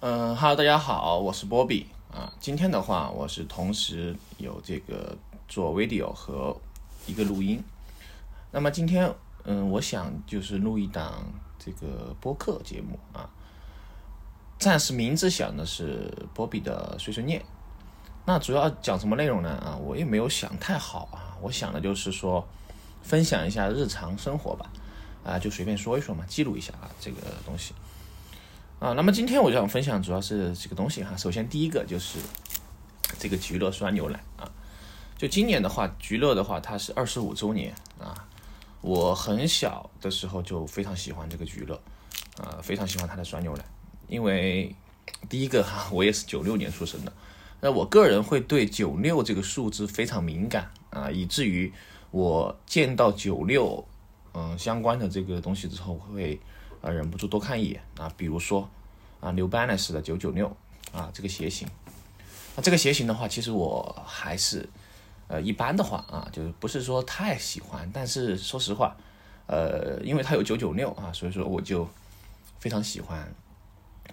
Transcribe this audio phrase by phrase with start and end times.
[0.00, 2.30] 嗯哈喽，大家好，我是波比啊。
[2.38, 5.16] 今天的话，我是同时有这个
[5.48, 6.54] 做 video 和
[7.06, 7.64] 一个录音。
[8.50, 9.10] 那么今天，
[9.44, 11.24] 嗯，我想就是录一档
[11.58, 13.30] 这个播客节目啊。
[14.58, 17.42] 暂时名字想的是波比的碎碎念。
[18.26, 19.48] 那主要讲什么内容呢？
[19.48, 21.38] 啊，我也没有想太好啊。
[21.40, 22.46] 我想的就是说，
[23.00, 24.70] 分享一下日常生活吧。
[25.24, 27.72] 啊，就随便说一说嘛，记录一下啊，这个东西。
[28.86, 31.16] 啊，那么今天我就想分享主要是几个东西哈。
[31.16, 32.20] 首先第一个就是
[33.18, 34.48] 这个菊乐酸牛奶啊，
[35.18, 38.14] 就今年的话，菊乐的话它是二十五周年啊。
[38.82, 41.74] 我很小的时候就非常喜欢这个菊乐，
[42.38, 43.64] 啊，非常喜欢它的酸牛奶，
[44.06, 44.72] 因为
[45.28, 47.12] 第一个哈，我也是九六年出生的，
[47.60, 51.72] 那我个人会对九六这个数字非常敏感啊，以至于
[52.12, 53.84] 我见到九六
[54.32, 56.40] 嗯相关的这个东西之后会。
[56.82, 58.68] 啊，忍不住多看一眼啊，比如说
[59.20, 60.54] 啊，New Balance 的九九六
[60.92, 61.68] 啊，这个鞋型，
[62.54, 64.68] 那这个鞋型的话，其实我还是
[65.28, 68.96] 呃一般的话啊，就是不是说太喜欢，但是说实话，
[69.46, 71.88] 呃，因为它有九九六啊，所以说我就
[72.58, 73.34] 非常喜欢，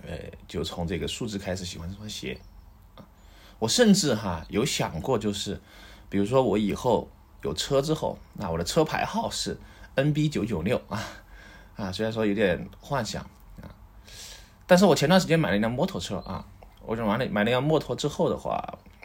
[0.07, 2.39] 呃，就从这个数字开始喜欢这双鞋，
[3.59, 5.61] 我甚至哈有想过，就是
[6.09, 7.09] 比如说我以后
[7.43, 9.57] 有车之后，那我的车牌号是
[9.95, 11.01] NB 九九六啊。
[11.75, 13.23] 啊，虽然说有点幻想
[13.61, 13.65] 啊，
[14.67, 16.45] 但是我前段时间买了一辆摩托车啊，
[16.85, 18.61] 我就买了买了辆摩托之后的话，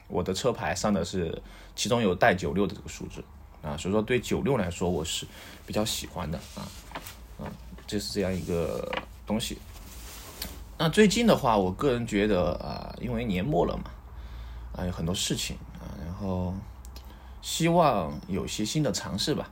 [0.06, 1.41] 我的车牌上的是
[1.74, 3.24] 其中有带九六的这个数字
[3.62, 5.27] 啊，所以说对九六来说我是
[5.66, 6.69] 比较喜欢的啊，
[7.41, 7.48] 啊，
[7.86, 8.91] 这是这样一个
[9.27, 9.58] 东西。
[10.77, 13.91] 那最近的话，我个人觉得啊，因为年末了嘛，
[14.77, 16.55] 啊，有很多事情啊，然后
[17.41, 19.50] 希望有些新的尝试吧。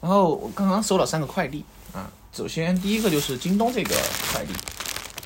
[0.00, 1.64] 然后我刚刚收了三个快递。
[1.92, 3.94] 啊，首先第一个就是京东这个
[4.32, 4.52] 快递，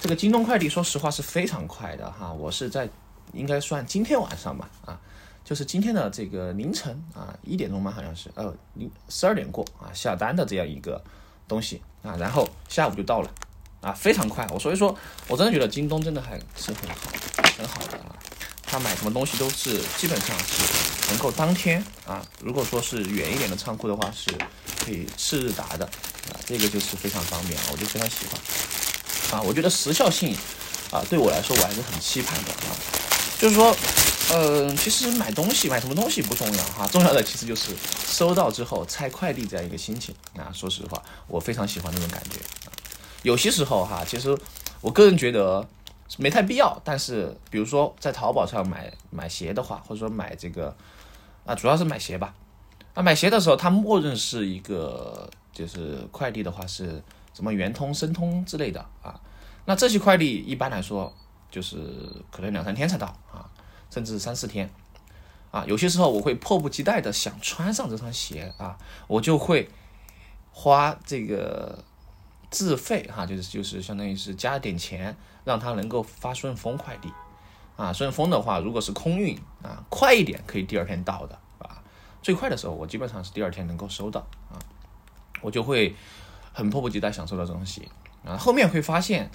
[0.00, 2.88] 这个京东快递说实话是非常快的哈，我是在
[3.32, 4.98] 应该算今天晚上吧，啊，
[5.44, 11.02] 就是今天的这个凌晨啊一点钟吧，好像是呃零十二点过啊下单的这样一个
[11.48, 13.30] 东西啊，然后下午就到了
[13.80, 16.94] 啊，非常快，我所以说我真的觉得京东真的还是很好
[17.58, 18.14] 很好的啊，
[18.62, 24.30] 他买什么东西都是基本上是能够当天啊，如果说是远一点的仓库的话是
[24.84, 25.84] 可以次日达的。
[25.84, 29.38] 啊，这个就是非常方便，我就非常喜欢。
[29.38, 30.36] 啊，我觉得时效性，
[30.90, 32.70] 啊，对我来说我还是很期盼的啊。
[33.38, 33.76] 就是说，
[34.30, 37.70] 呃，其实买东西买什么东西不重要哈，重要的其实就是
[38.06, 40.46] 收到之后拆快递这样一个心情啊。
[40.54, 42.38] 说实话，我非常喜欢这种感觉。
[43.22, 44.38] 有些时候哈，其实
[44.80, 45.68] 我个人觉得
[46.18, 50.76] 没太必要，但是比如说在淘宝上买买鞋的话，或者说买这个
[51.44, 52.32] 啊，主要是买鞋吧。
[52.94, 55.30] 那，买鞋的时候它默认是一个。
[55.52, 57.02] 就是快递的话是
[57.34, 59.20] 什么圆通、申通之类的啊，
[59.66, 61.14] 那这些快递一般来说
[61.50, 61.76] 就是
[62.30, 63.44] 可能两三天才到啊，
[63.90, 64.70] 甚至三四天
[65.50, 65.62] 啊。
[65.66, 69.68] 有些时候我会迫不及待的想穿上这双鞋啊，我就会
[70.52, 71.84] 花这个
[72.50, 75.14] 自费哈，就是就是相当于是加点钱，
[75.44, 77.12] 让它能够发顺丰快递
[77.76, 77.92] 啊。
[77.92, 81.38] 顺丰的话，如果是空运啊，快一点可以第二天到的。
[82.22, 84.56] 最快的时候，我基本上是第二天能够收到啊。
[85.40, 85.96] 我就会
[86.52, 87.88] 很迫不及待享受到这东西
[88.24, 89.28] 啊，后面会发现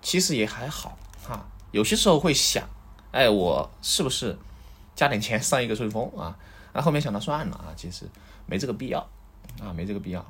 [0.00, 2.66] 其实也还好哈，有些时候会想，
[3.10, 4.38] 哎，我是不是
[4.96, 6.38] 加点钱上一个顺丰啊？
[6.72, 8.08] 那后面想到算了啊，其实
[8.46, 9.06] 没这个必要
[9.60, 10.24] 啊，没这个必要。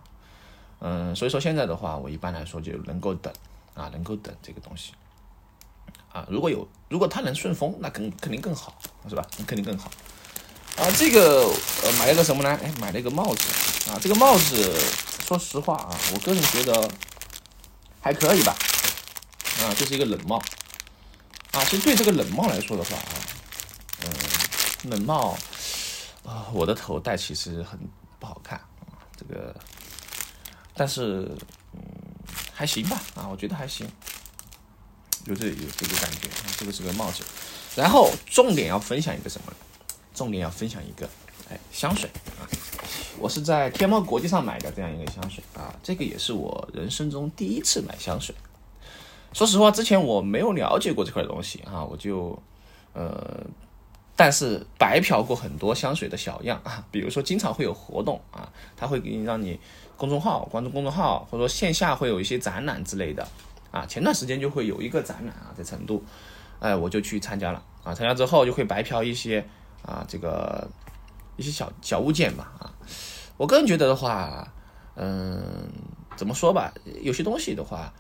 [0.81, 3.33] 嗯，所以说现在的话，我一般来说就能够等
[3.75, 4.93] 啊，能够等这个东西
[6.13, 6.27] 啊。
[6.29, 8.75] 如果有如果它能顺丰，那肯肯定更好，
[9.09, 9.25] 是吧？
[9.47, 9.89] 肯定更好。
[10.77, 11.53] 啊，这个
[11.83, 12.59] 呃买了个什么呢？
[12.63, 14.79] 哎，买了一个帽子啊，这个帽子。
[15.25, 16.91] 说实话啊，我个人觉得
[18.03, 18.55] 还可以吧，
[19.63, 20.37] 啊，这是一个冷帽，
[21.53, 23.15] 啊，其实对这个冷帽来说的话啊，
[24.03, 25.39] 嗯，冷帽
[26.27, 27.79] 啊，我的头戴其实很
[28.19, 29.55] 不好看啊，这个，
[30.75, 31.27] 但是
[31.73, 31.81] 嗯
[32.53, 33.89] 还行吧，啊，我觉得还行，
[35.25, 37.23] 有这有这个感觉啊，这个是个帽子，
[37.75, 39.53] 然后重点要分享一个什么？
[40.15, 41.09] 重点要分享一个，
[41.51, 42.49] 哎，香水啊。
[43.19, 48.35] 我是在天猫国际上买的这样一个香水啊，这个也是我人生中第一次买香水。
[49.33, 52.39] 说实话，之前我没有了解过这块东西啊，我就
[52.93, 53.43] 呃，
[54.15, 59.59] 但是白嫖过很多香水的小样啊， 比如说经常会有活动啊，他会给你让你
[59.97, 63.27] 公众号关注公众号，或者说线下会有一些展览之类的
[63.71, 63.87] 啊。
[63.87, 66.03] 前段时间就会有一个展览啊，在成都，
[66.59, 69.47] 哎，我就去参加了啊，参加之后就会白嫖一些
[69.85, 70.69] 啊，这个。
[71.39, 72.71] 一些小小物件吧，啊，
[73.39, 74.47] 我个人觉得的话，
[74.97, 75.67] 嗯，
[76.15, 76.71] 怎么说吧，
[77.01, 77.91] 有些东西的话，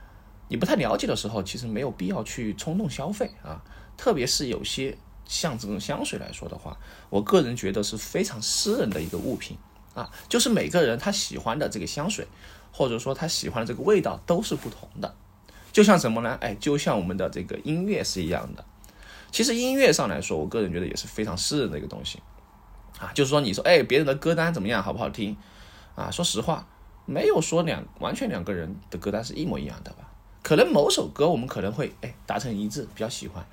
[0.48, 3.64] 你不太了解的时候，其实没有必要去冲动消费啊。
[3.96, 6.76] 特别是有些像这种香水来说的话，
[7.08, 9.56] 我个人觉得是非常私人的一个物品
[9.94, 12.28] 啊，就是每个人他喜欢的这个香水，
[12.70, 15.12] 或者说他喜欢的这个味道都是不同的。
[15.72, 16.36] 就像什么呢？
[16.42, 18.62] 哎，就像我们的这个音乐是一样的。
[19.32, 22.20] 其实音乐上来说，我个人觉得也是非常私人的一个东西
[23.00, 23.10] 啊。
[23.14, 25.36] 就是说，你说哎，别人的歌单怎么样，好不好听
[25.96, 26.10] 啊？
[26.10, 26.68] 说实话，
[27.06, 30.08] 没有说两完全两个人的歌单是一模一样的吧？
[30.42, 33.44] 可能某首歌我们可能会哎达成一致，比较喜欢，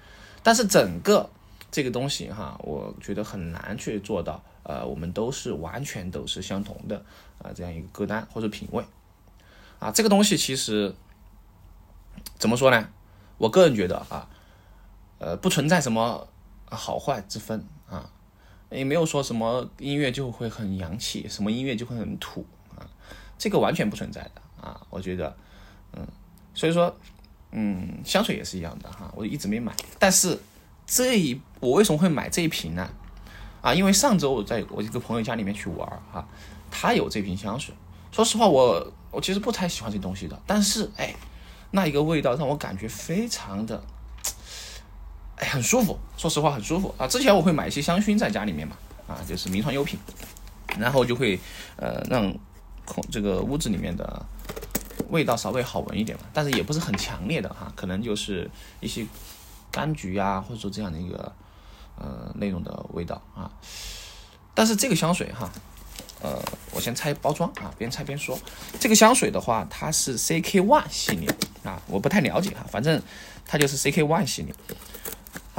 [0.43, 1.29] 但是整个
[1.71, 4.43] 这个东西哈，我觉得很难去做到。
[4.63, 7.03] 呃，我们都是完全都是相同的
[7.41, 8.83] 啊，这样一个歌单或者品味
[9.79, 10.93] 啊，这个东西其实。
[12.37, 12.89] 怎么说呢？
[13.37, 14.27] 我个人觉得啊，
[15.19, 16.27] 呃，不存在什么
[16.65, 18.09] 好坏之分啊，
[18.69, 22.45] 也没有说什么音乐就会很洋气，什么音乐就会很土
[22.75, 22.87] 啊，
[23.37, 24.79] 这个完全不存在的啊。
[24.89, 25.35] 我觉得，
[25.93, 26.07] 嗯，
[26.53, 26.95] 所以说，
[27.51, 30.39] 嗯，香水也是一样的哈，我一直没买，但是
[30.85, 32.89] 这一我为什么会买这一瓶呢？
[33.61, 36.27] 啊，因为上周我在我一个朋友家里面去玩哈，
[36.71, 37.75] 他有这瓶香水。
[38.11, 41.13] 说实话，我我其实不太喜欢这东西的，但是哎。
[41.71, 43.79] 那一个味道让我感觉非常的，
[45.39, 45.97] 哎，很舒服。
[46.17, 47.07] 说实话，很舒服啊。
[47.07, 48.75] 之前我会买一些香薰在家里面嘛，
[49.07, 49.99] 啊，就是名创优品，
[50.77, 51.39] 然后就会
[51.75, 52.33] 呃让
[52.85, 54.25] 空这个屋子里面的
[55.09, 58.49] 味道稍微好闻一点嘛，但是也不是很强烈的哈，可能就是
[58.79, 59.05] 一些
[59.71, 61.33] 柑橘呀，或者说这样的一个
[61.97, 63.51] 呃那种的味道啊。
[64.53, 65.51] 但是这个香水哈。
[66.21, 66.37] 呃，
[66.73, 68.37] 我先拆包装啊，边拆边说。
[68.77, 71.29] 这个香水的话，它是 CK One 系列
[71.63, 73.01] 啊，我不太了解哈，反正
[73.45, 74.53] 它就是 CK One 系列。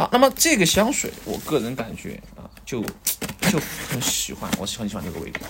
[0.01, 3.61] 好，那么这个香水，我个人感觉啊，就就
[3.91, 5.41] 很喜欢，我喜欢喜欢这个味道。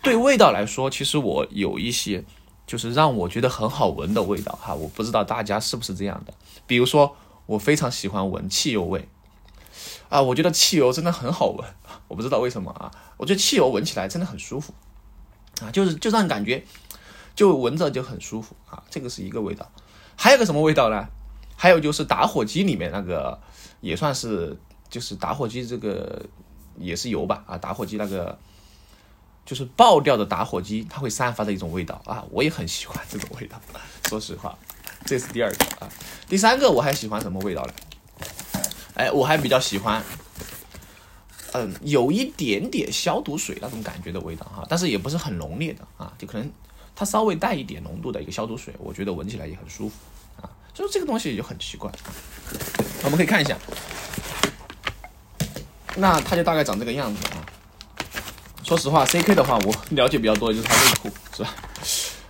[0.00, 2.24] 对味道来说，其实我有一些
[2.66, 6.32] 就是让我觉得很好闻的味道哈，我不知道大家是不是这样的。
[6.66, 9.06] 比如说，我非常喜欢闻汽油味。
[10.08, 11.68] 啊，我觉得汽油真的很好闻，
[12.08, 14.72] 我不知道为什么啊，我觉得汽油闻起来真的很舒服，
[15.60, 16.64] 啊，就是就让感觉
[17.34, 19.70] 就闻着就很舒服啊，这个是一个味道。
[20.16, 21.08] 还有个什么味道呢？
[21.58, 23.38] 还有就是打火机里面那个
[23.80, 24.56] 也算是，
[24.88, 26.24] 就是打火机这个
[26.78, 28.38] 也是油吧啊，打火机那个
[29.44, 33.60] 就是爆掉的打火机，它会散发的一种味道啊，我也很喜欢这种味道。
[34.08, 34.56] 说实话，
[35.04, 35.88] 这是第二个啊，
[36.28, 37.72] 第三个我还喜欢什么味道呢？
[38.94, 40.02] 哎，我还比较喜欢，
[41.52, 46.50] 嗯，有一点点消毒水那种感觉的味道哈，但是也不是很浓烈的啊，就可能
[46.94, 49.94] 它稍微带一点浓度的一个消毒水，我觉得闻起来也很舒服
[50.40, 50.48] 啊。
[50.72, 51.92] 就是这个东西就很奇怪，
[53.06, 53.56] 我们可以看一下，
[55.94, 57.46] 那它就大概长这个样子啊。
[58.64, 61.54] 说实话，CK 的话，我了解比较多的就是它内裤，是吧？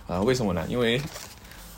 [0.07, 0.63] 啊，为什么呢？
[0.69, 1.01] 因为，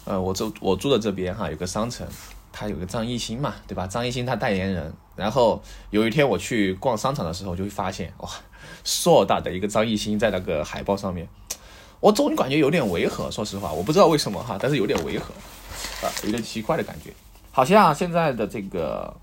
[0.03, 2.05] 呃，我住我住的这边哈，有个商城。
[2.51, 3.87] 他有个张艺兴嘛，对吧？
[3.87, 4.93] 张艺兴他代言人。
[5.15, 8.29] 然后有一天我去逛商场的时候，就会发现哇，
[8.83, 11.25] 硕大的一个张艺兴在那个海报上面，
[12.01, 13.31] 我总感觉有点违和。
[13.31, 15.33] 说实话，我不知道为什么哈，但是有点违和
[16.05, 17.13] 啊，有点奇怪的感觉。
[17.59, 19.13] 好像现在的这个，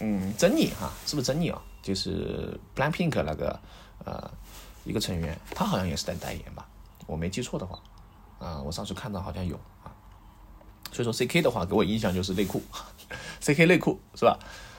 [0.00, 1.58] 嗯，珍妮哈，是不是珍妮啊？
[1.80, 3.58] 就是 BLACKPINK 那个
[4.04, 4.30] 呃
[4.84, 6.68] 一个成员，他好像也是在代言吧？
[7.06, 7.78] 我没记错的话，
[8.38, 9.88] 啊，我上次看到好像有啊。
[10.92, 12.60] 所以说 C K 的话，给我印象就是内裤，
[13.40, 14.38] C K 内裤是吧？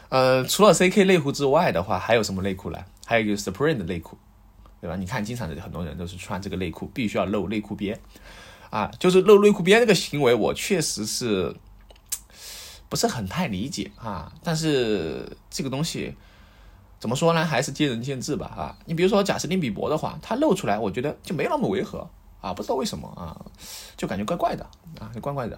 [0.09, 2.77] 呃，除了 C K 内裤之外的话，还有什么内裤呢？
[3.07, 4.15] 还有一个 Supreme 的内裤，
[4.79, 4.95] 对吧？
[4.95, 7.99] 你看，经常的很多人都是穿这个内裤，必须要露内裤边
[8.69, 11.55] 啊，就是露内裤边这个行为，我确实是
[12.89, 14.33] 不是很太理解啊。
[14.43, 16.15] 但是这个东西
[16.99, 17.45] 怎么说呢？
[17.45, 18.75] 还是见仁见智吧啊。
[18.85, 22.09] 你比如说贾斯汀比伯的话，他露出来，我觉得就没那么违和
[22.41, 23.39] 啊，不知道为什么啊，
[23.95, 24.65] 就感觉怪怪的
[24.99, 25.57] 啊，就怪怪的。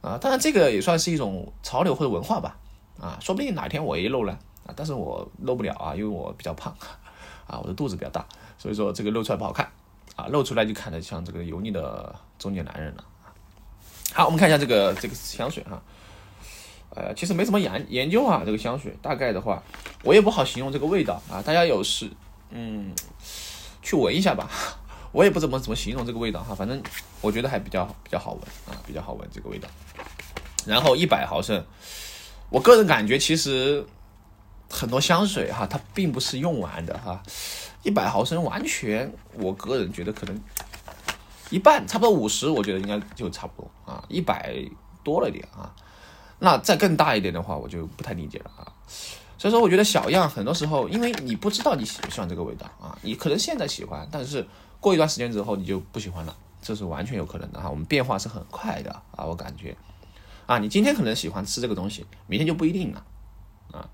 [0.00, 2.58] 啊，当然这个也算是一种潮流或者文化吧，
[3.00, 6.76] 啊，说不定哪天我也露了啊，但是我露不了啊，因为我比较胖，
[7.48, 8.26] 啊，我的肚子比较大，
[8.58, 9.66] 所以说这个露出来不好看，
[10.14, 13.04] 啊，露出来就看着像这个油腻的中年男人了。
[14.12, 15.82] 好，我们看一下这个这个香水哈，
[16.94, 19.62] 呃，其实没什么研研究啊，这个香水大概的话，
[20.02, 22.10] 我也不好形容这个味道啊，大家有时
[22.50, 22.92] 嗯
[23.82, 24.48] 去闻一下吧。
[25.12, 26.82] 我也不怎么怎么形容这个味道哈，反正
[27.20, 29.68] 我觉得还比较比较好闻啊，比较好闻这个味道。
[30.66, 31.64] 然后一百毫升，
[32.50, 33.86] 我个人感觉其实
[34.68, 37.22] 很多香水哈，它并不是用完的哈。
[37.84, 40.36] 一百毫升完全，我个人觉得可能
[41.50, 44.04] 一半，差不多五十，我觉得应该就差不多啊。
[44.08, 44.56] 一百
[45.04, 45.70] 多了点啊，
[46.38, 48.72] 那再更大一点的话，我就不太理解了啊。
[49.38, 54.46] 所以说，我觉得小样很多时候，因为你不知道你喜不喜欢这个味道啊，你可能现在喜欢，但是。
[54.80, 57.70] 过一段时间之后你就不喜欢了，这是完全有可能的哈。
[57.70, 59.74] 我们变化是很快的啊，我感觉
[60.44, 63.02] 啊，你今天可能喜欢吃这个东西，明天就不一定了
[63.72, 63.88] 啊，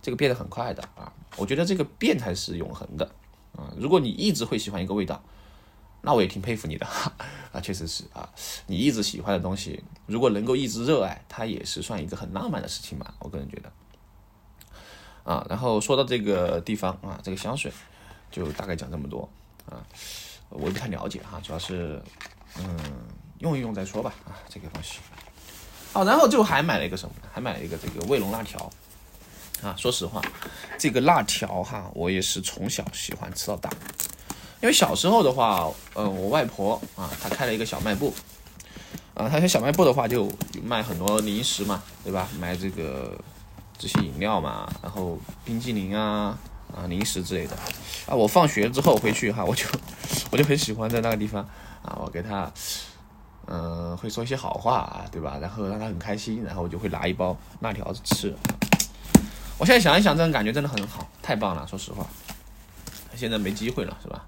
[0.00, 1.12] 这个变得很快的啊。
[1.36, 3.04] 我觉得这个变才是永恒的
[3.54, 3.68] 啊。
[3.76, 5.22] 如果你一直会喜欢一个味道，
[6.02, 6.86] 那我也挺佩服你的
[7.52, 8.28] 啊，确实是啊，
[8.66, 13.72] 你一直喜欢的东西，如果能够一直热爱，它也是算一个很浪漫的事情吧，我个人觉得。
[15.22, 17.70] 啊，然后说到这个地方啊，这个香水
[18.30, 19.28] 就大概讲这么多
[19.68, 19.84] 啊，
[20.48, 22.02] 我也不太了解哈，主要是
[22.56, 22.78] 嗯
[23.38, 24.98] 用一用再说吧啊，这个东西。
[25.92, 27.14] 好，然后就还买了一个什么？
[27.32, 28.70] 还买了一个这个卫龙辣条
[29.62, 29.74] 啊。
[29.76, 30.22] 说实话，
[30.78, 33.68] 这个辣条哈，我也是从小喜欢吃到大，
[34.62, 38.12] 因为小时候的话，嗯，我外婆啊，她开了一个小卖部
[39.14, 40.30] 啊，她小卖部的话就
[40.62, 42.28] 卖很多零食嘛，对吧？
[42.38, 43.16] 卖这个。
[43.82, 46.38] 这些饮料嘛，然后冰激凌啊
[46.70, 47.56] 啊零食之类的
[48.06, 49.64] 啊，我放学之后回去哈，我就
[50.30, 51.42] 我就很喜欢在那个地方
[51.82, 52.52] 啊，我给他
[53.46, 55.38] 嗯会说一些好话啊，对吧？
[55.40, 58.36] 然后让他很开心，然后我就会拿一包辣条子吃。
[59.56, 61.66] 我现在想一想，这种感觉真的很好，太棒了。
[61.66, 62.06] 说实话，
[63.16, 64.26] 现在没机会了，是吧？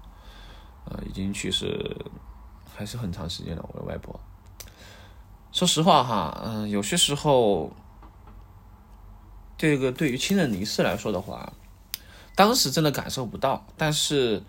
[0.85, 1.95] 呃，已经去世
[2.75, 3.69] 还是很长时间了。
[3.73, 4.19] 我的外婆，
[5.51, 7.71] 说实话哈，嗯，有些时候。
[9.55, 11.53] 这个对于亲人离世来说的话，
[12.35, 14.43] 当时真的感受不到，但是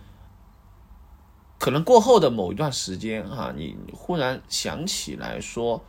[1.61, 5.85] 可能过后的某一段时间啊，你忽然想起来说，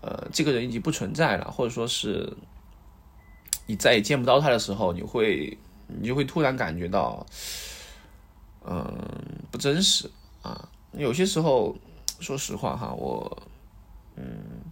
[0.00, 2.34] 呃，这个人已经不存在了，或者说是
[3.66, 5.58] 你再也见不到他的时候，你会
[5.88, 7.26] 你就会突然感觉到，
[8.64, 8.96] 嗯，
[9.54, 10.10] 不真实
[10.42, 10.68] 啊。
[10.90, 11.76] 有些时候，
[12.18, 13.40] 说实话哈，我
[14.16, 14.24] 嗯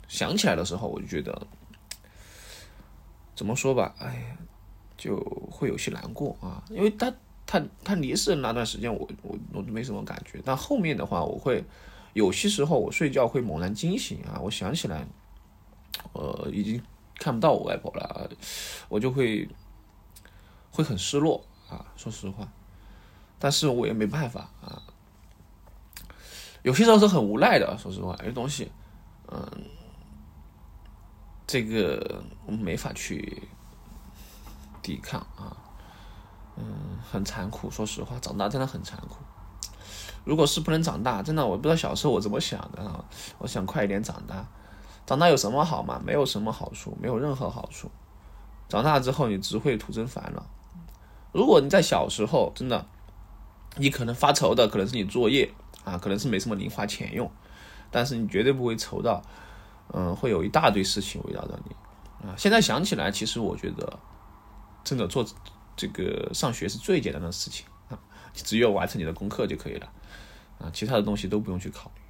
[0.08, 1.46] 想起来的时候，我就觉得。
[3.36, 4.36] 怎么说吧，哎呀，
[4.96, 5.16] 就
[5.48, 7.14] 会有些难过啊，因为他
[7.46, 11.64] 他他离世的那段时间，我我我都没什么感觉，但后面的话，我会
[12.12, 15.06] 有些时候我睡觉会猛然惊醒啊，我想起来，
[16.12, 16.82] 呃，已经
[17.18, 18.28] 看不到我外婆了，
[18.88, 19.48] 我就会
[20.72, 22.52] 会很失落啊，说实话，
[23.42, 24.80] 但是我也没办法啊，
[26.62, 28.70] 有些时候是很无奈的，说实话，有些东西，
[29.26, 29.44] 嗯。
[31.44, 33.42] 这个我们没法去
[34.80, 35.56] 抵抗啊，
[36.56, 37.68] 嗯，很残酷。
[37.68, 39.16] 说实话，长大真的很残酷。
[40.24, 43.04] 如果是不能长大，真的我不知道小时候我怎么想的啊。
[43.38, 44.46] 我想快一点长大，
[45.04, 46.00] 长大有什么好嘛？
[46.02, 47.90] 没有什么好处，没有任何好处。
[48.68, 50.46] 长大之后你只会徒增烦恼。
[51.32, 52.86] 如果你在小时候真的，
[53.76, 55.50] 你可能发愁的可能是你作业
[55.84, 57.30] 啊，可能是没什么零花钱用，
[57.90, 59.22] 但是你绝对不会愁到。
[59.94, 62.34] 嗯，会有一大堆事情围绕着你啊！
[62.38, 63.98] 现在想起来，其实我觉得，
[64.82, 65.22] 真的做
[65.76, 67.98] 这个上学是最简单的事情啊，
[68.32, 69.92] 只有完成你的功课就可以了
[70.58, 72.00] 啊，其他的东西都不用去考虑。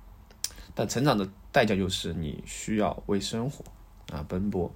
[0.77, 3.65] 但成长的代价就是你需要为生活
[4.13, 4.73] 啊奔波。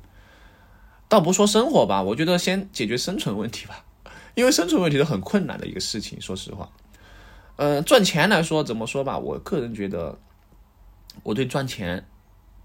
[1.09, 3.85] 倒不说生活吧，我觉得先解决生存问题吧，
[4.37, 6.21] 因为生存问题是很困难的一个事情。
[6.21, 6.71] 说实话，
[7.57, 10.17] 嗯，赚钱来说怎么说吧，我个人觉得，
[11.25, 12.07] 我对赚钱。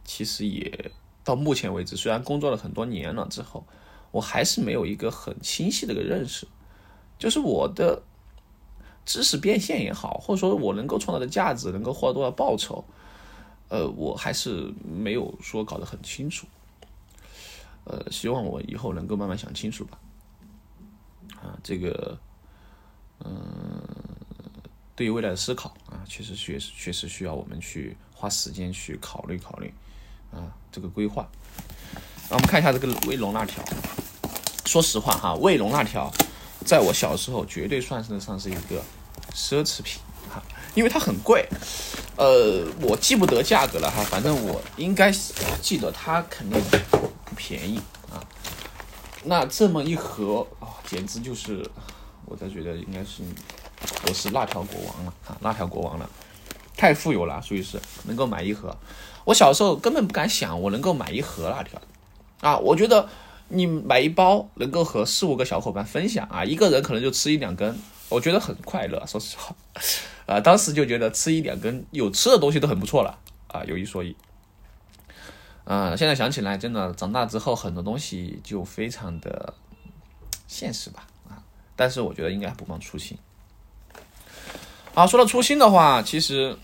[0.04, 0.92] 其实也
[1.24, 3.63] 到目前为止，虽然工作了很多年了之后，
[4.10, 6.48] 我还是没有一个很清晰的一个认识，
[7.20, 8.01] 就是我的
[9.06, 12.84] 知识变现也好，或者说我能够创造的价值，能够获得多少报酬，
[13.70, 16.48] 呃，我还是没有说搞得很清楚。
[17.86, 20.00] 呃，希望我以后能够慢慢想清楚吧。
[21.41, 22.17] 啊，这个，
[23.25, 23.81] 嗯，
[24.95, 29.74] 对于未来的思考啊，确实确实确实需要我们去花时间去考虑考虑。
[30.31, 31.27] 啊，这个规划，
[32.29, 33.62] 那我们看一下这个卫龙辣条。
[34.65, 36.10] 说实话哈，卫龙辣条
[36.65, 38.81] 在我小时候绝对算得上是一个
[39.33, 40.41] 奢侈品哈，
[40.74, 41.45] 因为它很贵。
[42.15, 45.12] 呃，我记不得价格了哈，反正我应该
[45.62, 46.57] 记得它肯定
[47.25, 47.81] 不便宜。
[49.24, 51.63] 那这么一盒啊，简直就是，
[52.25, 53.22] 我才觉得应该是
[54.08, 56.10] 我是辣条国王了啊，辣条国王了，
[56.75, 58.75] 太富有了，所以是能够买一盒。
[59.24, 61.80] 我小时候根本不敢想，我能够买一盒辣条，
[62.42, 63.08] 啊，我觉得
[63.50, 67.78] 你买一包能够和四五个小伙伴分享啊，一个人可能就吃一两根，
[68.10, 69.06] 我觉得很快乐。
[69.06, 69.56] 说实话，
[70.25, 74.16] 啊，当时就觉得吃一两根有吃的东西都很不错了啊，有一说一，
[75.72, 79.54] 啊，现在想起来，真的长大之后很多东西就非常的
[80.48, 81.44] 现实吧，啊，
[81.75, 83.18] 但是我觉得应该不忘初心。
[84.94, 86.58] 好，说到初心的话，其实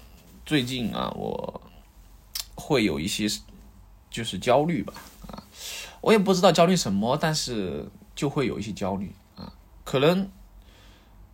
[0.46, 1.62] 最近啊，我。
[2.60, 3.28] 会有一些
[4.10, 4.94] 就是焦虑吧，
[5.28, 5.42] 啊，
[6.02, 9.54] 我也不知道焦虑什么，但是就会有一些焦虑啊，
[9.86, 10.30] 可能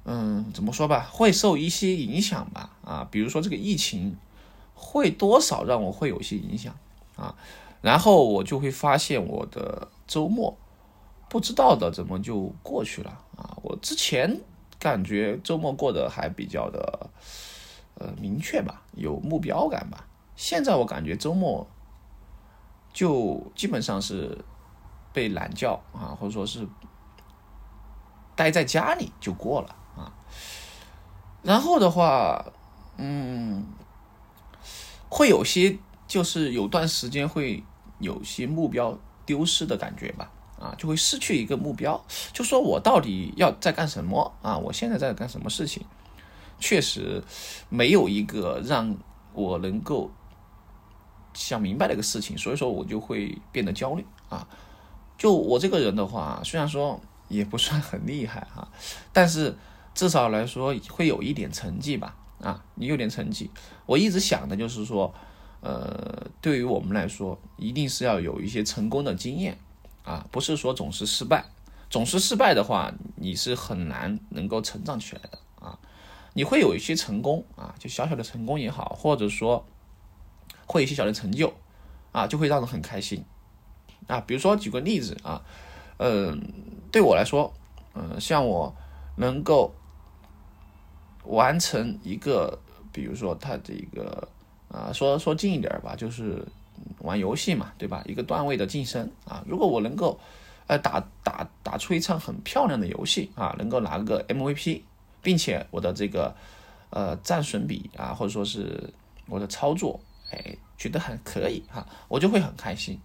[0.03, 2.69] 嗯，怎么说吧，会受一些影响吧。
[2.83, 4.15] 啊，比如说这个疫情
[4.75, 6.75] 会多少让我会有一些影响
[7.15, 7.33] 啊，
[7.83, 10.57] 然后我就会发现我的周末
[11.29, 13.57] 不知道的怎么就过去了啊。
[13.61, 14.39] 我之前
[14.79, 17.09] 感觉周末过得还比较的
[17.95, 20.07] 呃明确吧，有目标感吧。
[20.37, 21.67] 现在我感觉周末
[22.93, 24.37] 就基本上是
[25.11, 26.65] 被懒觉啊，或者说是
[28.33, 30.13] 待在家里就过了啊。
[31.41, 32.45] 然后的话，
[32.95, 33.65] 嗯，
[35.09, 37.61] 会有些就是有段时间会
[37.99, 44.57] 有些目标丢失的感觉吧，啊，就会失去一个目标，就说我到底要在干什么啊？
[44.57, 45.83] 我现在在干什么事情？
[46.59, 47.23] 确实
[47.69, 48.95] 没有一个让
[49.33, 50.11] 我能够。
[51.35, 54.47] 想明白的一个事情，所以说我就会变得焦虑啊。
[55.17, 58.67] 就我这个人的话，虽然说也不算很厉害哈，
[59.11, 59.57] 但是
[59.95, 62.63] 至少来说会有一点成绩吧啊。
[62.75, 63.49] 你有点成绩，
[63.87, 65.11] 我一直想的就是说，
[65.61, 69.57] 呃，对于我们来说，一定是要有一些成功的经验
[70.03, 71.45] 啊，不是说总是失败，
[71.89, 75.79] 总是失败的话，你是很难能够成长起来的啊。
[76.33, 79.65] 你会有一些成功啊，就小小的成功也好，或者说。
[80.65, 81.53] 会一些小的成就，
[82.13, 83.23] 啊，就会让人很开心，
[84.07, 85.43] 啊，比如说举个例子啊，
[85.97, 86.41] 嗯，
[86.89, 87.53] 对我来说，
[87.93, 88.73] 嗯，像我
[89.17, 89.75] 能够
[91.25, 92.57] 完成一个，
[92.93, 94.29] 比如说他这个，
[94.73, 96.43] 啊，说说近一点吧，就是
[96.99, 98.03] 玩游戏嘛，对吧？
[98.07, 100.19] 一个段位的晋升啊，如果我能够，
[100.67, 104.81] 呃，打打打出一场很漂亮的游戏啊，能够拿个 MVP，
[105.21, 106.35] 并且我的这个
[106.89, 108.91] 呃战损比啊，或者说是
[109.27, 109.99] 我的操作。
[110.31, 112.99] 哎，觉得还可以哈，我就会很开心，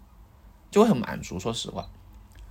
[0.70, 1.38] 就会很满足。
[1.38, 1.86] 说实话，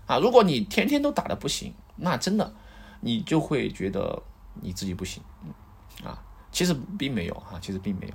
[0.06, 2.54] 啊，如果你天天都打的不行，那真的
[3.02, 4.22] 你就会觉得
[4.62, 5.24] 你自己不行，
[6.04, 6.22] 啊，
[6.52, 8.14] 其实并没有哈，其实并没有。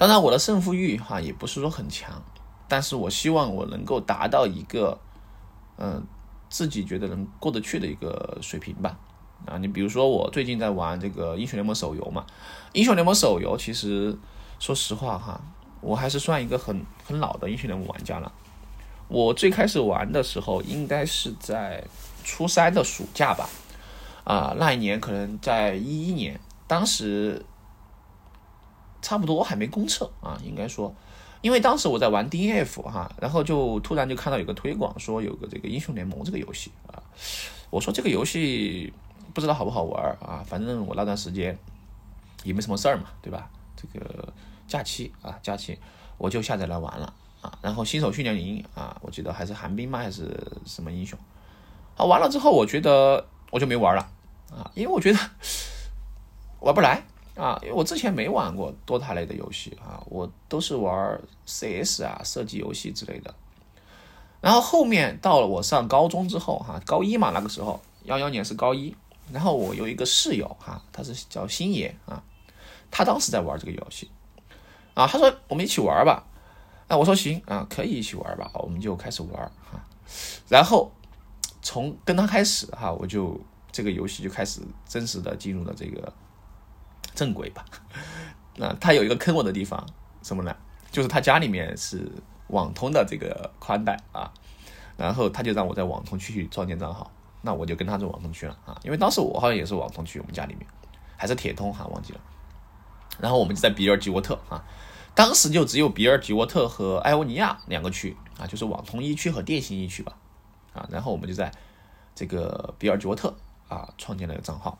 [0.00, 2.22] 当然，我的胜负欲哈也不是说很强，
[2.66, 4.98] 但是我希望我能够达到一个
[5.76, 6.02] 嗯
[6.48, 8.98] 自己觉得能过得去的一个水平吧。
[9.44, 12.24] 啊，你比如说我最近在玩这个英雄联盟手游嘛，
[12.72, 14.18] 英雄联盟手游其实。
[14.58, 15.40] 说实话哈，
[15.80, 18.30] 我还是算一个很很老的英雄联盟玩家了。
[19.08, 21.82] 我最开始玩的时候，应该是在
[22.24, 23.48] 初三的暑假吧。
[24.24, 27.42] 啊，那一年可能在一一年，当时
[29.02, 30.94] 差不多还没公测啊，应该说，
[31.40, 37.02] 因为当时我在玩 D N F 哈，然后就突然就看到有个推广说有个这个英雄联盟这个游戏啊，
[37.70, 38.92] 我说这个游戏
[39.34, 41.58] 不知道好不好玩啊，反正我那段时间
[42.44, 43.50] 也没什么事儿嘛，对吧？
[43.76, 44.32] 这个。
[44.70, 45.76] 假期啊，假期
[46.16, 50.30] 我就下载来玩了啊，然后新手训练营啊，我记得还是寒冰吗还是
[50.64, 51.18] 什么英雄？
[51.96, 54.08] 啊，完了之后我觉得我就没玩了
[54.52, 55.18] 啊，因为我觉得
[56.60, 57.02] 玩不来
[57.40, 63.34] 啊，因为我之前没玩过多塔类的游戏啊，我都是玩 CS 啊，射击游戏之类的。
[64.42, 68.94] 然后后面到了我上高中之后哈，高一嘛那个时候幺幺年是高一，
[69.32, 72.22] 然后我有一个室友哈，他是叫星爷啊，
[72.90, 74.10] 他当时在玩这个游戏。
[74.92, 76.26] 啊，他说我们一起玩吧，
[76.88, 79.32] 啊，我说行啊，可以一起玩吧，我们就开始玩
[79.70, 79.82] 哈，
[80.48, 80.92] 然后
[81.62, 86.12] 从跟他开始哈，我就这个游戏就开始真实的进入了这个
[87.14, 87.64] 正轨吧。
[88.56, 89.84] 那他有一个坑我的地方
[90.22, 90.54] 什么呢？
[90.90, 92.10] 就是他家里面是
[92.48, 94.32] 网通的这个宽带啊，
[94.96, 97.10] 然后他就让我在网通区去创建账号，
[97.42, 100.66] 那我就跟他做网通区了啊，因为当时我好像也是网通区，我们家里面
[101.16, 102.20] 还是铁通哈，忘记了。
[103.20, 104.64] 然后我们就在比尔吉沃特啊。
[105.12, 110.14] 当时就只有比尔吉沃特和艾欧尼亚两个区啊，就是网通一区和电信一区吧，
[110.72, 111.50] 啊，然后我们就在
[112.14, 113.34] 这个比尔吉沃特
[113.68, 114.78] 啊创建了个账号，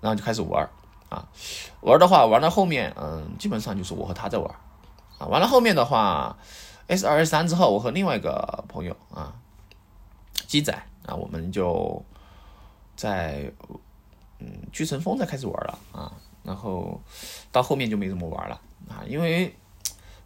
[0.00, 0.68] 然后就开始玩
[1.10, 1.28] 啊，
[1.82, 4.50] 玩的话玩到后面，嗯，基本上就是我和他在玩
[5.18, 6.38] 啊，完了后面的话
[6.86, 9.34] ，S 二 S 三之后，我和另外一个朋友啊，
[10.46, 10.72] 鸡仔
[11.04, 12.02] 啊，我们就
[12.96, 13.52] 在
[14.38, 16.98] 嗯巨神峰在开始玩了啊，然后
[17.52, 19.54] 到后面就没怎么玩了啊，因为。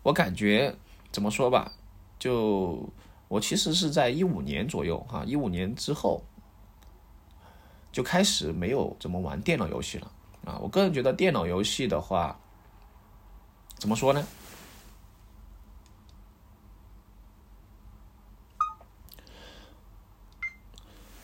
[0.04, 0.76] 我感觉
[1.10, 1.72] 怎么说吧，
[2.18, 2.86] 就
[3.26, 6.22] 我其实是在一五年左右哈，一五年之后
[7.90, 10.12] 就开始没有怎么玩电脑游戏了
[10.44, 10.58] 啊。
[10.60, 12.38] 我个人觉得电脑游戏的话，
[13.78, 14.26] 怎么说呢？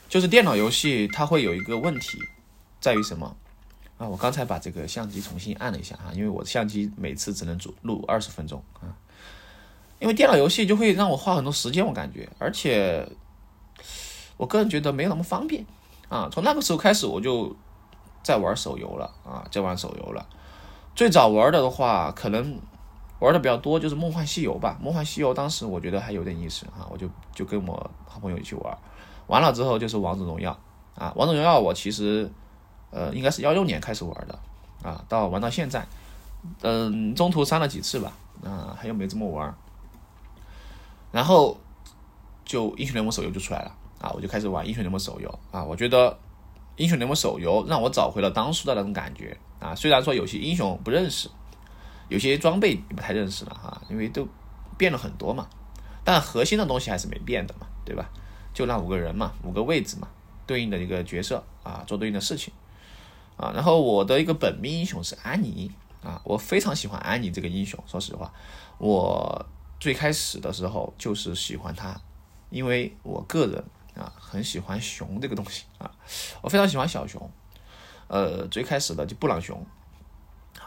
[0.09, 2.19] 就是电脑游戏它会有一个问题，
[2.81, 3.37] 在于什么？
[3.97, 8.97] 啊，我刚才把这个相机重新按了一下啊，因为我的相机每次只能录录二十分钟啊。
[10.01, 13.07] 因为电脑游戏就会让我花很多时间，我感觉，而且
[14.39, 15.65] 我个人觉得没有那么方便
[16.09, 16.29] 啊。
[16.33, 17.55] 从那个时候开始，我就
[18.23, 20.27] 在玩手游了啊，在玩手游了。
[20.95, 22.59] 最早玩的的话，可能
[23.19, 28.79] 玩的比较多就是《梦幻西游》吧，《梦幻西游》当时我觉得还有点意思啊，我就就跟我好朋友一起玩。
[29.27, 30.51] 完了之后就是《王者荣耀》
[31.01, 32.31] 啊，《王者荣耀》我其实
[32.91, 34.39] 呃应该是幺六年开始玩的
[34.83, 35.87] 啊，到玩到现在，
[36.63, 38.13] 嗯，中途删了几次吧，
[38.45, 39.55] 啊，还有没怎么玩。
[41.13, 41.57] 然后
[42.45, 46.19] 就英雄联盟手游就出来了啊，我就开始玩英雄联盟手游啊，我觉得
[46.81, 51.29] 英雄联盟手游让我找回了当初的那种感觉啊，虽然说有些英雄不认识，
[52.09, 54.27] 有些装备也不太认识了哈，因为都
[54.79, 55.47] 变了很多嘛，
[56.03, 58.11] 但核心的东西还是没变的嘛，对吧？
[58.55, 60.09] 就那五个人嘛，五个位置嘛，
[60.47, 62.51] 对应的一个角色啊，做对应的事情
[63.37, 63.53] 啊。
[63.55, 65.71] 然后我的一个本命英雄是安妮
[66.03, 67.79] 啊，我非常喜欢安妮这个英雄。
[67.87, 68.33] 说实话，
[68.79, 69.47] 我
[69.79, 72.01] 最开始的时候就是喜欢她，
[72.49, 73.63] 因为我个人
[74.01, 75.91] 啊很喜欢熊这个东西啊，
[76.41, 77.31] 我非常喜欢小熊。
[78.09, 79.65] 呃，最开始的就布朗熊，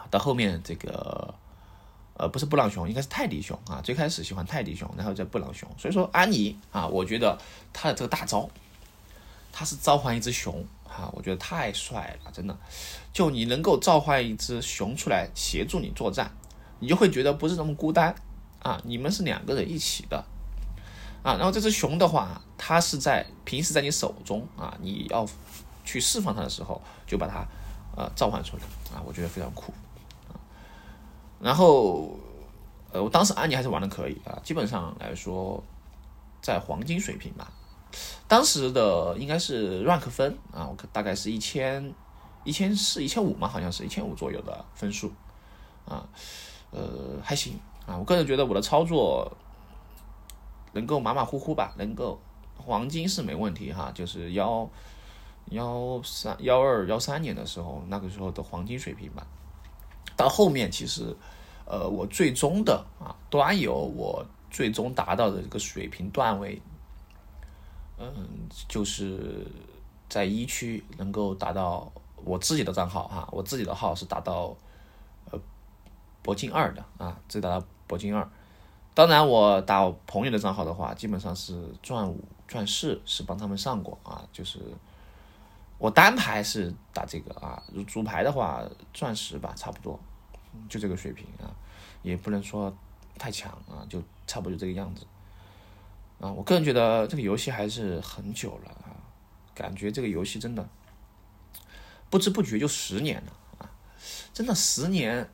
[0.10, 1.34] 到后面这个。
[2.16, 3.82] 呃，不是布朗熊，应该是泰迪熊啊。
[3.84, 5.68] 最开始喜欢泰迪熊，然后叫布朗熊。
[5.80, 7.36] 所以说安妮啊，我觉得
[7.74, 8.48] 他的这个大招，
[9.52, 12.56] 他是召唤一只熊啊，我觉得太帅了，真的。
[13.12, 16.32] 就你能够召唤一只熊出来协助你作战，
[16.78, 18.14] 你就会觉得不是那么孤单
[18.60, 18.80] 啊。
[18.86, 20.24] 你们是两个人一起的
[21.24, 21.36] 啊。
[21.36, 25.26] 然后这只熊的话，它是在平时在你手中啊，你要
[25.84, 27.46] 去释放它的时候，就把它
[27.98, 28.64] 呃召唤出来
[28.96, 29.74] 啊，我觉得非常酷
[30.28, 30.38] 啊。
[31.40, 32.18] 然后，
[32.92, 35.64] 呃，我当时安妮还是玩的可以啊，基本上来说，
[36.42, 37.52] 在黄金水平吧。
[38.28, 41.94] 当时的应该是 rank 分啊，我大概是一千
[42.44, 45.12] 一千四、一千五嘛，好像是一千五左右的分数
[45.86, 46.08] 啊，
[46.72, 47.96] 呃，还行啊。
[47.96, 49.32] 我个人觉得我的操作
[50.74, 52.20] 能够马马虎虎吧，能够
[52.58, 54.70] 黄金是没问题哈，就是幺
[55.52, 59.26] 幺三幺二幺三年的时候，那个时候的黄金水平吧。
[60.16, 61.16] 到后面其实，
[61.66, 66.62] 呃，我最终的啊端游，我最终达到的这个水平段位，
[67.98, 68.14] 嗯，
[68.68, 69.46] 就是
[70.08, 71.92] 在一区能够达到
[72.24, 74.56] 我自己的账号哈，我自己的号是达到
[75.32, 75.40] 呃
[76.24, 78.30] 铂金二的啊，只达到铂金二。
[78.94, 84.60] 当然，我打朋友的账号的话，基本上是钻五、钻四是帮他们上过啊，就是
[85.78, 90.00] 我单排是打这个啊，主排的话钻石吧，差不多。
[90.70, 91.50] 就这个水平啊，
[92.04, 92.72] 也不能说
[93.18, 95.04] 太强啊，就差不多就这个样子
[96.20, 96.32] 啊。
[96.32, 98.94] 我个人觉得这个游戏还是很久了啊，
[99.56, 100.70] 感觉这个游戏真的
[102.12, 103.72] 不知不觉就十年了啊，
[104.32, 105.28] 真的十年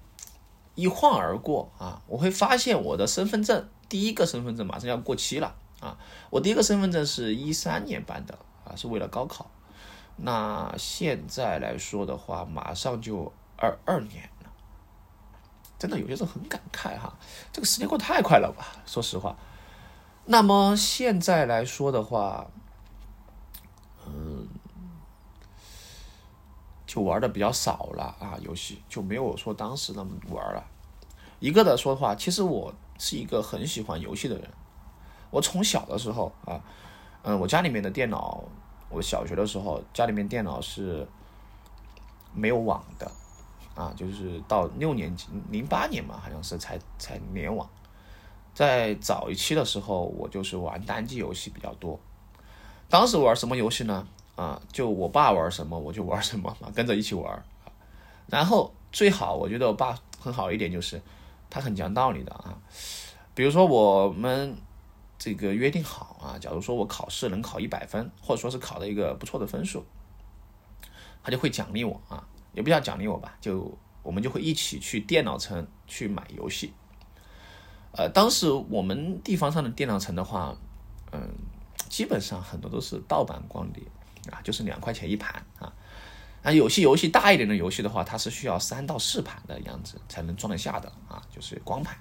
[0.80, 2.02] 一晃而过啊。
[2.08, 5.98] 我会发现我的身份证第一个身份证马上要过期了啊，
[6.30, 9.50] 我第一个身份证是一三年办的啊，是为了高考。
[10.18, 14.30] 那现在来说的话，马上就二二年。
[15.78, 17.18] 真的有些时候很感慨哈，
[17.54, 18.68] 这个时间过得太快了吧？
[18.86, 19.38] 说实话，
[20.26, 22.48] 那么现在来说的话，
[26.90, 30.66] 就玩的比较少了啊，游戏就没有说当时那么玩了。
[31.40, 34.50] 一个的说的话，其实我是一个很喜欢游戏的人。
[35.30, 36.60] 我从小的时候啊，
[37.22, 38.44] 嗯，我家里面的电脑，
[38.90, 41.08] 我小学的时候家里面电脑是
[42.34, 43.12] 没有网的。
[43.76, 47.70] 啊，就是到六年级，零八年嘛，好像是才才联网。
[48.52, 52.00] 在早一期的时候，我就是玩单机游戏比较多。
[52.90, 54.08] 当时玩什么游戏呢？
[54.40, 57.44] 啊，就我爸玩什么我就玩什么， 跟着一起玩。
[58.28, 61.02] 然后最好，我觉得我爸很好一点，就是
[61.50, 62.58] 他很讲道理的啊。
[63.34, 64.56] 比如说我们
[65.18, 69.84] 这个约定好啊，假如说我考试能考一百分，或者说是考了一个不错的分数，
[71.22, 72.26] 他就会奖励我啊。
[72.54, 76.74] 也不叫奖励我吧，就我们就会一起去电脑城去买游戏。
[77.92, 80.56] 呃，当时我们地方上的电脑城的话，
[81.12, 81.30] 嗯，
[81.90, 83.84] 基本上很多都是盗版光碟
[84.32, 85.72] 啊，就是两块钱一盘啊。
[86.42, 91.96] 啊，有些游戏大一点的游戏的话，它是需要三到四盘的样子才能装得下的啊，就是光盘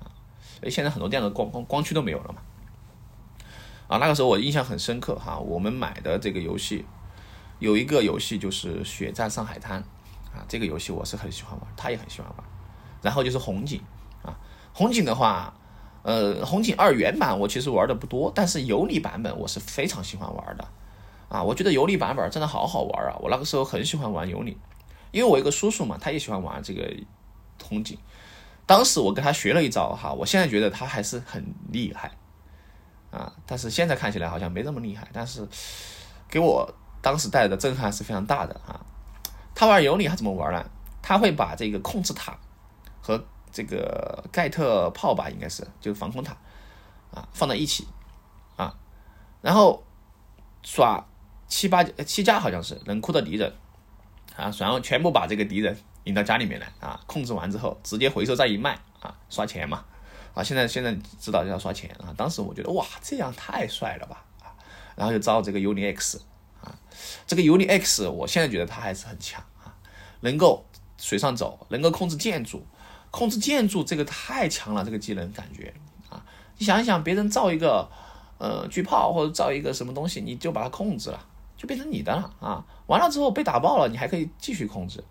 [0.00, 0.06] 啊。
[0.60, 2.42] 所以现在很多电脑光光光驱都没有了嘛。
[3.88, 6.84] 啊，那个时候我印象很深刻哈，我们买的这个游戏。
[7.58, 9.80] 有一个游戏就是《血战上海滩》，
[10.36, 12.44] 啊，这个游戏我是很喜欢玩，他也很喜欢玩。
[13.00, 13.80] 然后就是红警，
[14.22, 14.36] 啊，
[14.72, 15.54] 红警的话，
[16.02, 20.68] 呃，红警二原版我其实玩的不多，但是游离版本我是非常喜欢玩的，
[21.32, 23.16] 啊，我觉得游离版本真的好好玩啊！
[23.20, 24.54] 我那个时候很喜欢玩游离，
[25.12, 26.94] 因为我一个叔叔嘛，他也喜欢玩这个
[27.64, 27.98] 红警，
[28.66, 32.10] 当时我跟他学了一招哈，我现在觉得他还是很厉害，
[33.10, 35.48] 啊，但是现在看起来好像没那么厉害，但是
[36.28, 36.74] 给我。
[37.02, 38.80] 当时带来的震撼是非常大的啊！
[39.56, 40.64] 他玩尤里他怎么玩呢？
[41.02, 42.38] 他会把这个控制塔
[43.00, 46.36] 和这个盖特炮吧，应该是就是防空塔
[47.10, 47.88] 啊放在一起
[48.54, 48.72] 啊，
[49.40, 49.82] 然后
[50.62, 51.04] 耍
[51.52, 53.52] 七八七家好像是冷酷的敌人。
[54.34, 59.84] 啊，然后全部把这个敌人引到家里面来啊，控制完之后直接回收再一卖啊，刷钱嘛。
[60.32, 64.56] 啊，现在现在知道要刷钱啊，当时我觉得哇，这样太帅了吧啊，
[64.96, 66.22] 然后就造这个尤里 X
[66.62, 66.72] 啊，
[67.26, 69.76] 这个尤里 X 我现在觉得它还是很强啊，
[70.20, 70.64] 能够。
[70.98, 72.64] 水上走能够控制建筑，
[73.10, 75.74] 控制建筑这个太强了，这个技能感觉
[76.08, 76.24] 啊！
[76.58, 77.90] 你想一想，别人造一个
[78.38, 81.26] 呃巨炮或者造一个什么东西，你就把它控制了，
[81.62, 82.66] 就变成你的了啊！
[82.88, 85.02] 完了之后被打爆了，你还可以继续控制，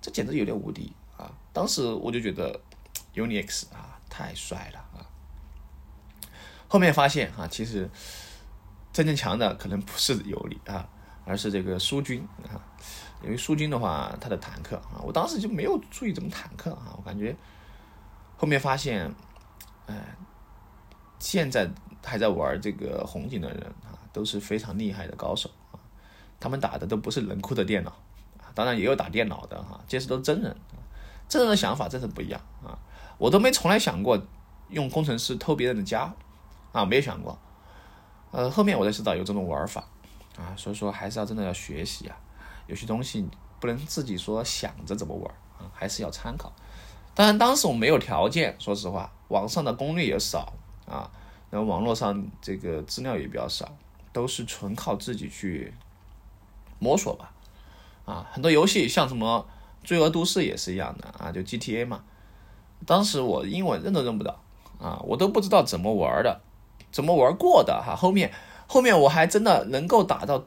[0.00, 1.30] 这简直有点无敌啊！
[1.52, 2.58] 当时我就觉得
[3.14, 5.04] Unix 啊太帅了啊！
[6.66, 7.90] 后面发现啊，其实
[8.90, 10.88] 真正强的可能不是尤里啊，
[11.26, 12.56] 而是这个苏军啊。
[13.22, 17.36] 因为苏军的话，他的坦克啊，我当时就没有注意怎么坦克啊，我感觉
[18.38, 19.14] 后面发现，
[19.84, 20.16] 哎，
[21.18, 21.68] 现在
[22.02, 25.50] 还在玩这个红警的人啊，都是非常厉害的高手，
[26.40, 27.92] 他们打的都不是冷酷的电脑，
[28.54, 30.56] 当然也有打电脑的哈，这些都是真人，
[31.28, 32.78] 真人的想法真是不一样啊，
[33.18, 34.20] 我都没从来想过
[34.68, 36.12] 用工程师偷别人的家
[36.72, 37.38] 啊，没有想过，
[38.30, 39.84] 呃，后面我才知道有这种玩法
[40.36, 42.16] 啊，所以说还是要真的要学习啊。
[42.66, 43.26] 有些东西
[43.58, 46.52] 不能自己说想着怎么玩啊，还是要参考。
[47.14, 50.52] 当然，当时我没有条件，说实话，网上的攻略也少
[50.86, 51.10] 啊，
[51.50, 53.74] 然后网络上这个资料也比较少，
[54.12, 55.74] 都是纯靠自己去
[56.78, 57.32] 摸索吧。
[58.04, 59.46] 啊，很多游戏像什么
[59.86, 62.02] 《罪恶都市》也是一样的啊，就 GTA 嘛。
[62.86, 64.40] 当时我英文认都认不到
[64.78, 66.40] 啊，我都不知道怎么玩的，
[66.90, 67.94] 怎么玩过的哈。
[67.96, 68.32] 后面
[68.66, 70.44] 后面我还真的能够打到。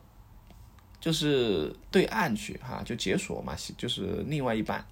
[1.00, 4.86] 就是对岸去哈，就解锁嘛，就是另外一半。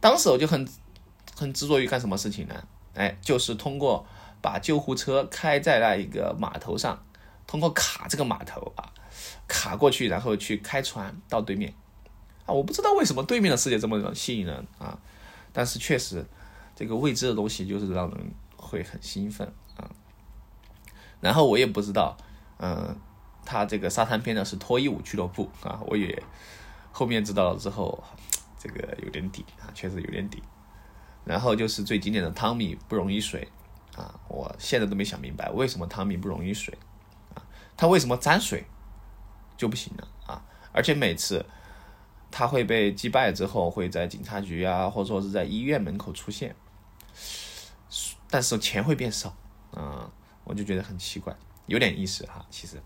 [0.00, 0.66] 当时我就很
[1.36, 2.54] 很执着于干什么事情呢？
[2.94, 4.06] 哎，就是通过
[4.40, 7.04] 把救护车开在那一个码头上，
[7.46, 8.88] 通过卡这个码头啊，
[9.48, 11.72] 卡过去，然后去开船到对面。
[12.44, 14.98] 啊，我不知道为什么对面的世界这么吸引人啊，
[15.52, 16.24] 但是确实
[16.74, 19.90] 这个未知的东西就是让人会很兴奋啊。
[21.20, 22.16] 然后我也不知道，
[22.58, 22.96] 嗯。
[23.48, 26.20] 他这个沙滩边呢是脱衣舞俱乐部啊，我也
[26.90, 28.02] 后面知道了之后，
[28.58, 30.42] 这个有点底啊，确实有点底。
[31.24, 33.46] 然后就是最经典的汤米不溶于水
[33.94, 36.76] 啊，我现在都没想明白为什么汤米不溶于水
[37.36, 38.66] 啊，他为什么沾水
[39.56, 40.42] 就不行了啊？
[40.72, 41.44] 而且每次
[42.30, 46.54] 他会被击败之后，会在警察局啊，或者说是在医院门口出现，
[48.28, 49.34] 但是钱会变少
[49.72, 50.10] 啊，
[50.44, 51.34] 我就觉得很奇怪，
[51.66, 52.80] 有点意思哈，其实。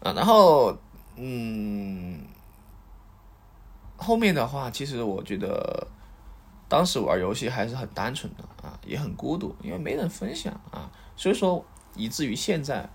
[0.00, 0.78] 啊，然后，
[1.16, 2.24] 嗯，
[3.96, 5.88] 后面的话，其实我觉得
[6.68, 11.64] 当时玩游戏还是很单纯的啊，也很孤独，因为没人分享啊，所以说
[11.96, 12.88] 以至于现在，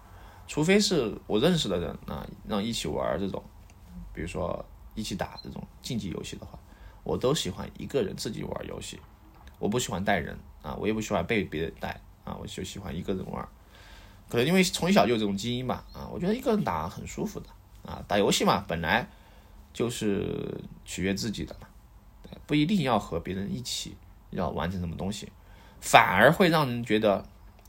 [0.47, 3.43] 除非是我认识的人啊，让一起玩这种，
[4.13, 6.59] 比如说一起打这种竞技游戏的话，
[7.03, 8.99] 我都喜欢一个人自己玩游戏，
[9.59, 13.47] 我不喜欢带人啊，我也不喜欢被别人带啊，我就喜欢一个人玩。
[14.29, 17.47] 可能因为从小就有这种基因吧，啊，我觉得一个人打很舒服的，
[17.85, 19.07] 啊，打游戏嘛，本来
[19.73, 21.67] 就是取悦自己的嘛，
[22.45, 23.95] 不一定要和别人一起
[24.31, 25.31] 要完成什么东西，
[25.81, 27.25] 反而会让人觉得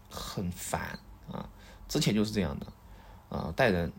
[0.08, 0.98] 很烦
[1.30, 1.48] 啊。
[1.88, 2.66] 之前就是这样的，
[3.28, 3.92] 啊，带人，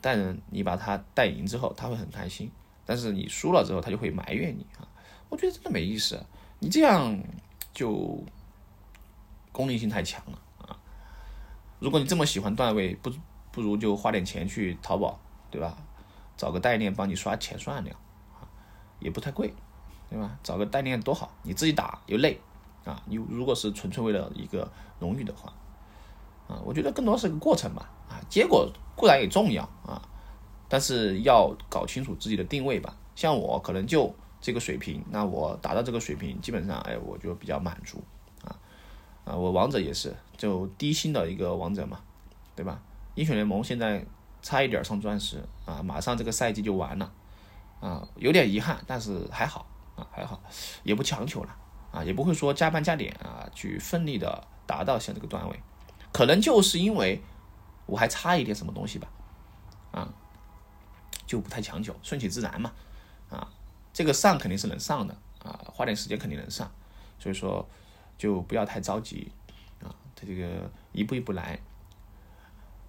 [0.00, 2.50] 带人，你把他带赢之后，他会很开心，
[2.84, 4.88] 但是你输了之后，他就会埋怨你啊。
[5.28, 6.24] 我觉得真的没意思，
[6.58, 7.18] 你这样
[7.72, 8.24] 就
[9.52, 10.78] 功利性太强了啊。
[11.78, 13.12] 如果你这么喜欢段位，不
[13.52, 15.76] 不如就花点钱去淘宝，对吧？
[16.36, 17.90] 找个代练帮你刷钱算了，
[18.38, 18.46] 啊，
[19.00, 19.52] 也不太贵，
[20.08, 20.38] 对吧？
[20.42, 22.40] 找个代练多好，你自己打又累，
[22.84, 25.52] 啊，你如果是纯粹为了一个荣誉的话，
[26.48, 30.00] 啊，我觉得更多是个过程吧，啊，结果固然也重要啊，
[30.68, 32.96] 但是要搞清楚自己的定位吧。
[33.14, 38.02] 像我可能就这个水平，那我达到这个水平，基本上哎，我就比较满足。
[38.44, 38.56] 啊，
[39.24, 42.00] 啊我王者也是，就低薪的一个王者嘛，
[42.56, 42.80] 对吧？
[43.14, 44.06] 英雄联盟现在
[44.40, 47.12] 差一点上钻石啊，马上这个赛季就完了，
[47.80, 50.40] 啊，有点遗憾，但是还好啊，还好，
[50.84, 51.56] 也不强求了
[51.90, 55.60] 啊，也不会说加班加点啊，去奋力的达到像这个段位，
[56.18, 57.22] 可能就是因为
[57.86, 59.08] 我还差一点什么东西吧，
[59.92, 60.08] 啊，
[61.28, 62.72] 就不太强求，顺其自然嘛，
[63.30, 63.48] 啊，
[63.92, 66.68] 这个上肯定是能上的啊，花点时间肯定能上，
[67.20, 67.64] 所以说。
[68.18, 69.30] 就不要太着急
[69.80, 71.56] 啊，他这个一步一步来，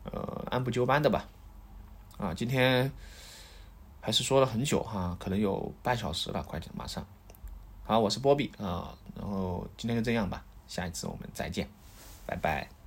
[0.06, 1.24] 呃，按部就班的吧。
[2.18, 2.92] 啊，今天
[4.02, 7.06] 还还是说了很久哈，可能有半小时了，快点马上。
[7.84, 11.70] 好，我是波比啊，然后今天就这样吧，下一次我们再见，
[12.26, 12.79] 拜拜。